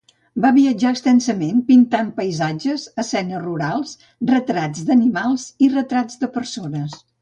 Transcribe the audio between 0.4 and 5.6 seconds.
Va viatjar extensament pintant paisatges, escenes rurals, retrats d'animals